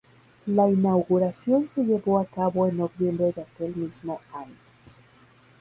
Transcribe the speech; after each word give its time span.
La 0.47 0.67
inauguración 0.67 1.67
se 1.67 1.83
llevó 1.83 2.17
a 2.17 2.25
cabo 2.25 2.65
en 2.67 2.77
noviembre 2.77 3.33
de 3.33 3.43
aquel 3.43 3.75
mismo 3.75 4.19
año. 4.33 4.55